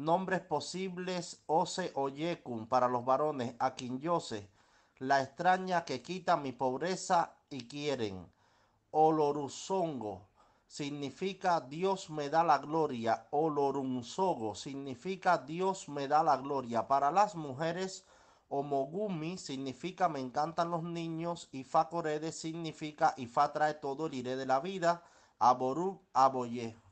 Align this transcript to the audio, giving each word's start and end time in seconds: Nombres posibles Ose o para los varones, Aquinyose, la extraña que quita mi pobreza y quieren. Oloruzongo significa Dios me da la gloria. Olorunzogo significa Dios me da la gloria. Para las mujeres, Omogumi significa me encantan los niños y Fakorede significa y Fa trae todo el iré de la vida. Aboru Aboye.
Nombres 0.00 0.40
posibles 0.40 1.42
Ose 1.44 1.92
o 1.94 2.08
para 2.70 2.88
los 2.88 3.04
varones, 3.04 3.54
Aquinyose, 3.58 4.48
la 4.98 5.20
extraña 5.20 5.84
que 5.84 6.00
quita 6.00 6.38
mi 6.38 6.52
pobreza 6.52 7.34
y 7.50 7.68
quieren. 7.68 8.26
Oloruzongo 8.92 10.22
significa 10.66 11.60
Dios 11.60 12.08
me 12.08 12.30
da 12.30 12.42
la 12.42 12.56
gloria. 12.56 13.26
Olorunzogo 13.30 14.54
significa 14.54 15.36
Dios 15.36 15.86
me 15.90 16.08
da 16.08 16.22
la 16.22 16.38
gloria. 16.38 16.88
Para 16.88 17.10
las 17.10 17.34
mujeres, 17.34 18.06
Omogumi 18.48 19.36
significa 19.36 20.08
me 20.08 20.20
encantan 20.20 20.70
los 20.70 20.82
niños 20.82 21.50
y 21.52 21.62
Fakorede 21.62 22.32
significa 22.32 23.12
y 23.18 23.26
Fa 23.26 23.52
trae 23.52 23.74
todo 23.74 24.06
el 24.06 24.14
iré 24.14 24.36
de 24.36 24.46
la 24.46 24.60
vida. 24.60 25.02
Aboru 25.38 26.00
Aboye. 26.14 26.89